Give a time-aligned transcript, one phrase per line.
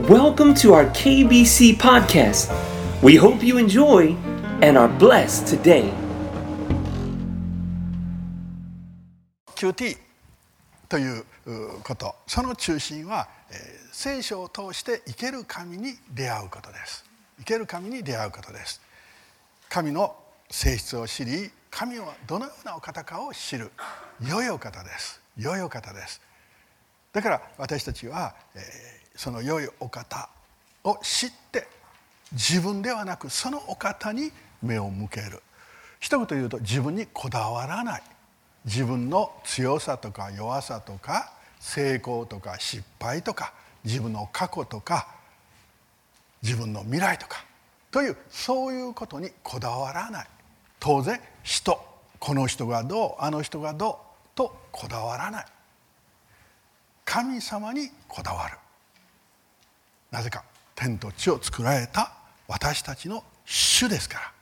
[0.00, 2.52] Welcome to our KBC podcast.
[3.02, 4.14] We hope you enjoy
[4.60, 5.90] and are blessed today.
[9.54, 9.96] QT
[10.90, 11.24] という
[11.82, 12.14] こと。
[12.26, 17.02] その中心は、えー聖書を通して生ける神に出会うことです。
[17.38, 18.82] 生ける神に出会うことです。
[19.70, 20.14] 神の
[20.50, 23.72] 性質を知り神はどのようなお方かを知る。
[24.20, 25.22] 良いお方です。
[25.38, 26.20] 良いお方です。
[27.14, 30.28] だから私たちは、えーその良いお方
[30.84, 31.66] を知って
[32.32, 34.30] 自分ではなくそのお方に
[34.62, 35.42] 目を向ける。
[36.00, 38.02] 一言言うと自分にこだわらない。
[38.64, 43.52] 自分の強さとか弱さとか成功とか失敗とか
[43.84, 45.08] 自分の過去とか
[46.42, 47.44] 自分の未来とか。
[47.90, 50.26] というそういうことにこだわらない。
[50.78, 51.80] 当然人
[52.18, 53.96] この人がどうあの人がどう
[54.34, 55.46] とこだわらない。
[57.04, 58.58] 神様にこだわる。
[60.10, 62.12] なぜか天と地を作られた
[62.48, 64.32] 私たちの主ですから。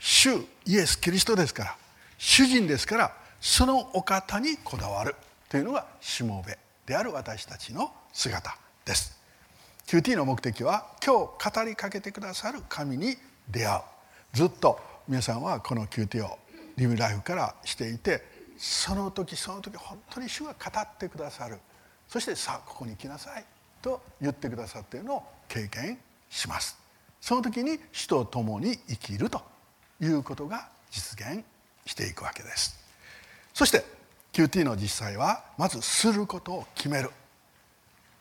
[0.00, 0.30] 主
[0.66, 1.76] イエス・キリストですから。
[2.18, 5.14] 主人ですからそのお方にこだわる。
[5.48, 9.20] というのがしもべである私たちの姿です。
[9.86, 13.16] QT の目的は今日語りかけてくださる神に
[13.50, 13.80] 出会う。
[14.32, 16.38] ずっと皆さんはこの QT を
[16.76, 18.22] リブライフからしていて
[18.56, 21.58] その時その時本当に主が語ってくださる。
[22.08, 23.44] そしてさあここに来なさい。
[23.82, 25.98] と言ってくださっているのを経験
[26.30, 26.78] します。
[27.20, 29.42] その時に主と共に生きると
[30.00, 31.44] いうことが実現
[31.84, 32.78] していくわけです。
[33.52, 33.84] そして
[34.32, 37.10] QT の実際はまずすることを決める。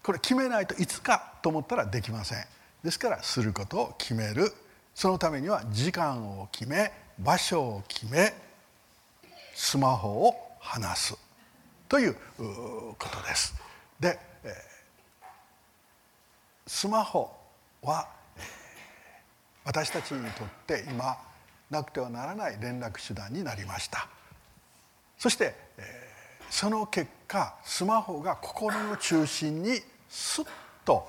[0.03, 2.45] これ決めないといつかと思ったらできません。
[2.83, 4.51] ですからすることを決める。
[4.93, 8.33] そのためには時間を決め場所を決め
[9.55, 11.17] スマホを離す
[11.87, 12.15] という
[12.97, 13.55] ことです。
[13.99, 14.19] で
[16.73, 17.29] スマホ
[17.83, 18.07] は
[19.65, 21.17] 私たちにとって今
[21.69, 24.07] なくてはならない連絡手段になりました。
[25.17, 25.53] そして
[26.49, 30.47] その結果スマホが心の中心にスッ
[30.85, 31.05] と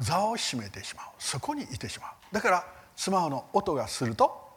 [0.00, 1.06] 座を占めてしまう。
[1.20, 2.10] そこにいてしまう。
[2.34, 2.66] だから
[2.96, 4.50] スマホの音がすると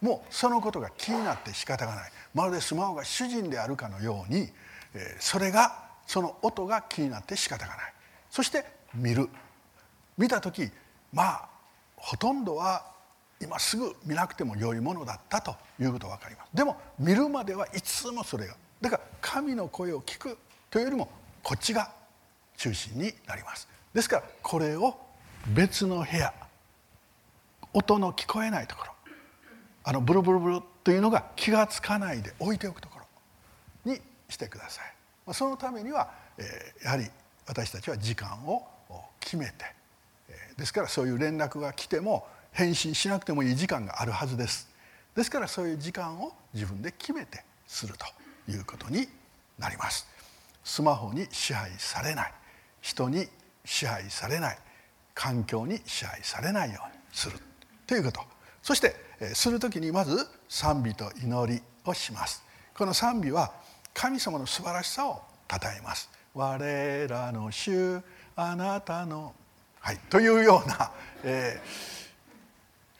[0.00, 2.12] もうそのことが気になって仕方がない。
[2.34, 4.48] まるでスマホが主人であるかのように
[5.18, 7.92] それがその音が気になって仕方がない。
[8.32, 9.28] そして見る。
[10.16, 10.70] 見た時
[11.12, 11.48] まあ
[11.96, 12.90] ほとんどは
[13.38, 16.48] 今すぐ見なくても良いものだったということが分かります。
[16.54, 18.56] でも見るまではいつもそれが。
[18.80, 20.38] だから神の声を聞く
[20.70, 21.10] というよりも
[21.42, 21.92] こっちが
[22.56, 23.68] 中心になります。
[23.92, 24.98] ですからこれを
[25.48, 26.32] 別の部屋
[27.74, 28.92] 音の聞こえないところ
[29.84, 32.98] あのブルブルブルというのが気が付かないで置いておくとこ
[33.84, 34.00] ろに
[34.30, 35.34] してください。
[35.34, 36.08] そのためには
[36.82, 37.10] やはり
[37.46, 38.66] 私たちは時間を
[39.20, 39.52] 決めて
[40.56, 44.68] ですからそういう連絡が来ても返信しなくてもいい時間があるはずです。
[45.16, 48.06] ですからそういう時間を自分で決めてすると
[48.50, 49.08] いうことに
[49.58, 50.06] なります。
[50.64, 52.32] スマホに支配されない。
[52.80, 53.26] 人に
[53.64, 54.58] 支配されない。
[55.14, 57.38] 環境に支配されないようにする
[57.86, 58.20] ということ。
[58.62, 58.94] そして
[59.34, 62.42] する時にまず賛美と祈りをします。
[62.74, 63.52] この賛美は
[63.94, 66.08] 神様の素晴らしさを称えます。
[66.34, 68.00] 我らの主
[68.36, 69.34] あなたの。
[69.80, 69.98] はい。
[70.08, 70.92] というような、
[71.24, 71.60] え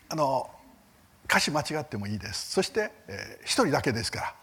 [0.08, 0.50] ー、あの
[1.26, 2.50] 歌詞間違ってもいいです。
[2.50, 4.34] そして、えー、一人だけですから。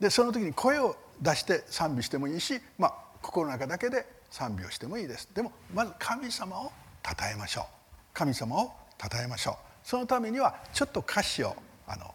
[0.00, 5.28] でその時に声を出して賛美してもいいし、まあ、心の中だけで賛美をしてもいいです。
[5.34, 6.72] でもまず神様を
[7.04, 7.64] 称えましょう。
[8.14, 9.54] 神様を称えましょう。
[9.84, 11.54] そのためにはちょっと歌詞を
[11.86, 12.06] あの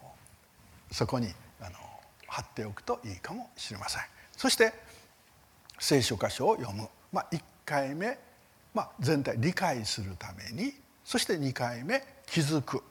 [0.90, 1.76] そこにあの
[2.26, 4.02] 貼っておくといいかもしれません。
[4.36, 4.72] そして
[5.78, 8.18] 聖書箇所を読む、まあ、1回目、
[8.74, 10.72] まあ、全体理解するために
[11.04, 12.82] そして2回目気づく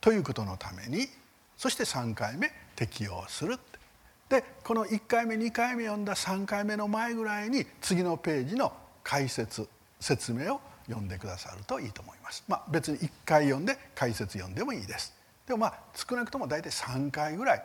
[0.00, 1.08] ということのために
[1.56, 3.58] そして3回目適用する
[4.28, 8.72] でこの1回目2回目読んだ3回目の前ぐらいに次のページの
[9.04, 9.68] 解説
[10.00, 12.42] 説明を読んでくださるといいと思います。
[12.48, 15.14] まあ、別に1回読んで解説読んでもいいです。
[15.46, 17.62] でもまあ少なくとも大体3回ぐらい、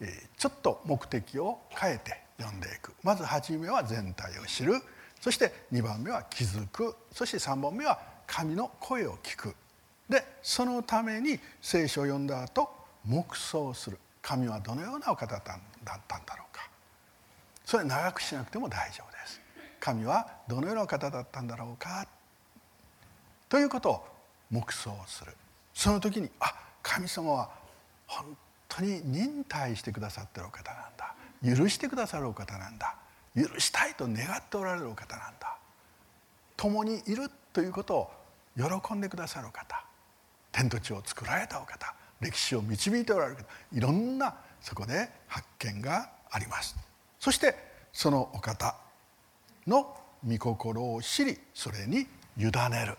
[0.00, 0.08] えー、
[0.38, 2.92] ちょっと目的を変えて読んでいく。
[3.02, 4.80] まず初めは全体を知る。
[5.20, 6.96] そして2番目は気づく。
[7.12, 9.54] そして3本目は神の声を聞く。
[10.08, 12.68] でそのために聖書を読んだ後
[13.04, 13.98] 黙想する。
[14.22, 16.68] 神はどのようなお方だったんだろうか。
[17.64, 19.40] それ長くしなくても大丈夫です。
[19.78, 22.06] 神はどのようなお方だったんだろうか。
[23.48, 24.06] ということを
[24.50, 25.36] 黙想する。
[25.74, 27.50] その時にあ神様は
[28.06, 28.36] 本
[28.68, 31.14] 当に忍耐してくださってるお方なんだ。
[31.44, 32.96] 許してくださるお方なんだ。
[33.34, 35.56] 許したいと願っておられるお方なんだ。
[36.56, 38.10] 共にいるということを
[38.56, 39.82] 喜んでくださるお方。
[40.52, 41.94] 天と地を作られたお方。
[42.20, 43.44] 歴史を導いておられる方。
[43.72, 46.76] いろんなそこで発見があります。
[47.18, 47.54] そして
[47.92, 48.76] そのお方
[49.66, 49.96] の
[50.26, 52.50] 御心を知りそれに委ね
[52.86, 52.98] る。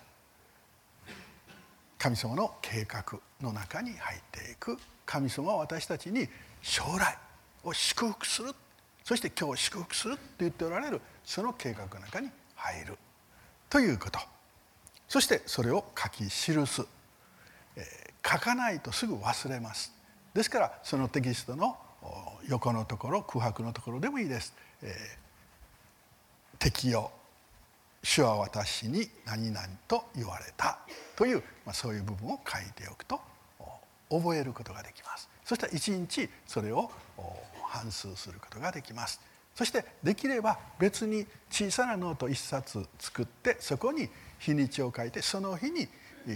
[1.99, 4.77] 神様の計画の中に入っていく。
[5.05, 6.27] 神様は私たちに
[6.61, 7.17] 将来
[7.63, 8.53] を祝福する。
[9.03, 11.01] そして今日祝福するって言っておられる。
[11.23, 12.97] その計画の中に入る。
[13.69, 14.19] ということ。
[15.07, 19.93] そしてそれを書き記す、えー、書かないとすぐ忘れます。
[20.33, 21.77] ですからそのテキストの
[22.47, 27.11] 横のところ空白のところでもいいです、えー、適用。
[28.03, 30.79] 主は私に何々と言われた。
[31.15, 33.21] という、まあ、そういう部分を書いておくと
[34.11, 36.91] 覚えることができますそしたら一日それを
[37.67, 39.19] 反数することができます
[39.55, 44.09] そしてできれば別に小さなノート1冊作ってそこに
[44.39, 45.87] 日にちを書いてその日に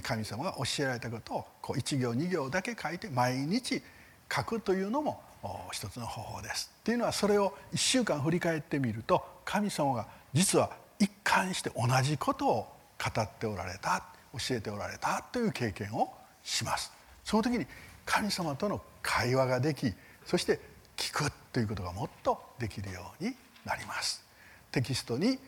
[0.01, 3.81] 神様が教えられたことをこう1行2行だけ書いて毎日
[4.33, 5.21] 書くというのも
[5.71, 6.71] 一つの方法です。
[6.81, 12.67] っていうのはそれを1週間振り返ってみると神様が実は一貫して同じことを
[12.97, 16.11] 語っておられた教えておられたという経験を
[16.43, 16.91] します。
[17.25, 17.65] その時に
[18.05, 19.91] 神様との会話ができ
[20.25, 20.59] そして
[20.95, 23.35] 聞くということがもっとできるように
[23.65, 24.23] なります。
[24.71, 25.39] テキストに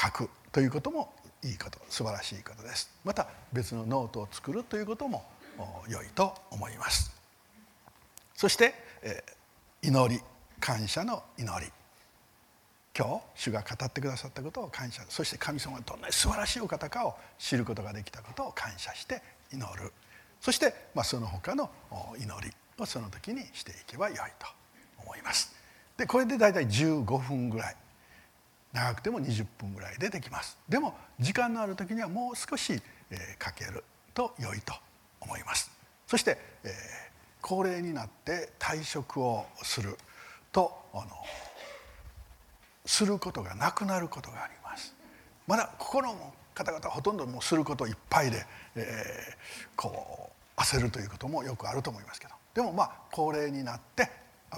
[0.00, 1.12] 書くということも
[1.44, 2.90] いいこと素晴らしいことです。
[3.04, 5.24] また別のノートを作るということも
[5.88, 7.12] 良いと思います。
[8.34, 8.74] そして
[9.82, 10.20] 祈り
[10.58, 11.70] 感謝の祈り。
[12.98, 15.02] 今日主が語ってくださったことを感謝。
[15.10, 19.20] そして神様がどんなに素晴らしいお方かを知ることができたことを感謝して
[19.52, 19.92] 祈る。
[20.40, 21.70] そして、まあ、その他の
[22.18, 24.46] 祈りをその時にしていけばよいと
[25.02, 25.54] 思います。
[25.96, 27.76] でこれで大体15分ぐらい。
[28.76, 30.58] 長くても20分ぐらいでできます。
[30.68, 32.80] でも時間のある時にはもう少し、
[33.10, 34.74] えー、かけると良いと
[35.20, 35.70] 思います。
[36.06, 36.70] そして、えー、
[37.40, 39.96] 高齢になって退職をする
[40.52, 41.06] とあの
[42.84, 44.94] することがなくなることがあります。
[45.46, 48.44] まだここの方々はほとんどもうすることいっぱいで、
[48.74, 48.84] えー、
[49.76, 52.32] こう焦るということもよくあると思いますけど。
[52.54, 54.10] でもまあ高齢になって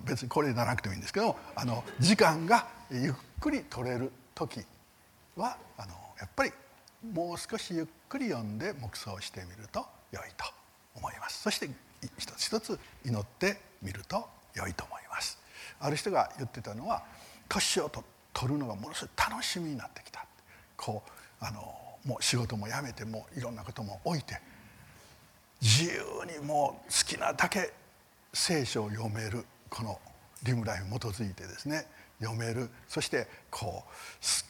[0.04, 4.60] 別にこれにならなくてもいいんですけどあの時間がゆっくり取れる時
[5.34, 6.52] はあのやっぱり
[7.12, 10.44] もう少しゆっくり読んで黙想してみると良いと
[10.94, 11.42] 思います。
[11.42, 11.68] そして
[12.16, 15.36] 一つ一つ祈ってみると良いと思います。
[15.80, 17.02] ある人が言ってたのは
[17.48, 17.90] 年を
[18.32, 20.24] 取るのがものすごい楽しみになってきた。
[20.76, 24.40] こうあのもう仕事も辞めてもいろんなことも置いて
[25.60, 27.70] 自由にもう好きなだけ
[28.32, 30.00] 聖書を読めるこの
[30.42, 31.86] リムライフに基づいてですね
[32.20, 32.70] 読める。
[32.88, 33.84] そしてこ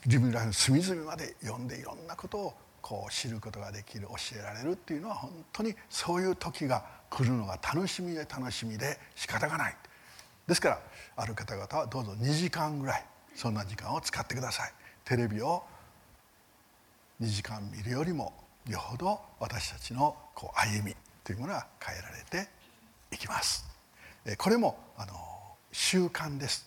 [0.06, 9.76] うリムライフの隅々まで読んでいろんなことをこう知ることができる教えられるっていうのは本当にそういう時が来るのが楽しみで楽しみで仕方がない。
[10.46, 10.81] ですから
[11.16, 13.04] ある方々はどうぞ2時間ぐらい
[13.34, 14.72] そんな時間を使ってください。
[15.04, 15.64] テレビを
[17.20, 18.32] 2時間見るよりも
[18.69, 20.94] よほど私たちのこう歩み
[21.25, 22.49] というものが変えられて
[23.11, 23.67] いきます。
[24.37, 25.12] これもあの
[25.73, 26.67] 習慣です。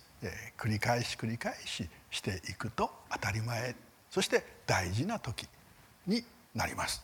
[0.57, 3.75] 繰り返し繰り返ししていくと当たり前
[4.09, 5.47] そして大事な時
[6.05, 6.23] に
[6.53, 7.01] なります。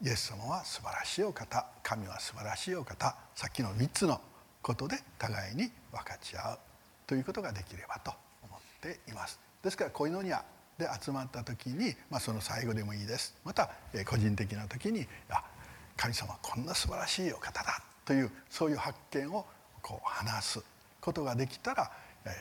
[0.00, 4.20] イエス様は素晴らしいお方神は素晴らしいお方さっきの3つの
[4.60, 6.58] ことで互いに分かち合う
[7.06, 9.40] ということができればと思っています。
[9.62, 10.44] ですからこういうのには
[10.82, 13.34] で集まった時に、まあ、その最後でもいいです。
[13.44, 13.70] また
[14.04, 15.44] 個人的な時にあ
[15.96, 19.46] 神様こんな素晴らしいお方だというそういう発見を
[19.80, 20.64] こう話す
[21.00, 21.90] ことができたら、
[22.24, 22.32] えー、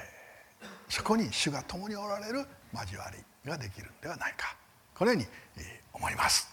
[0.89, 4.55] そこに主が共におられる交わりができるんではないか。
[4.95, 6.49] このように、えー、思います。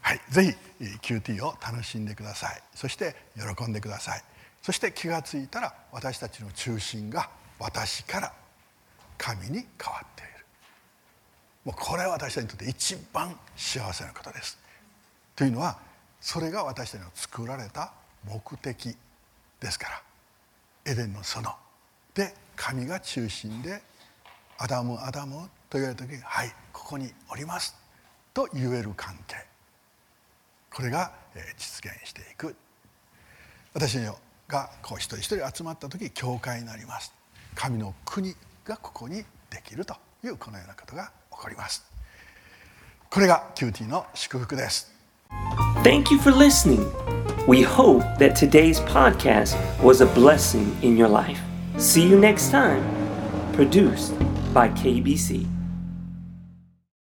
[0.00, 2.62] はい、ぜひ QT を楽しんでください。
[2.74, 4.22] そして喜んでください。
[4.62, 8.32] そして気が付いたら私たちの中心が私から
[9.18, 10.39] 神に変わっている。
[11.70, 14.58] もうこれは私たちにとって一番幸せなことです。
[15.36, 15.78] というのは
[16.20, 17.92] それが私たちの作られた
[18.28, 18.96] 目的
[19.60, 20.02] ですから。
[20.92, 21.44] エデンの園。
[22.12, 23.80] で神が中心で
[24.58, 27.76] 「アダムアダム」と言われた時に「はいここにおります」
[28.34, 29.46] と言える関係。
[30.72, 31.12] これが
[31.56, 32.56] 実現していく。
[33.74, 33.96] 私
[34.48, 37.12] がこう一人一人集まった時教会になります。
[37.54, 38.34] 神の国
[38.64, 41.83] がここにできるというこのようなことが 起こります
[43.09, 44.91] これがキューティーの祝福です
[45.83, 46.83] Thank you for listening.
[47.47, 51.39] We hope that today's podcast was a blessing in your life.
[51.77, 52.83] See you next time.
[53.53, 54.17] Produced
[54.53, 55.45] by KBC.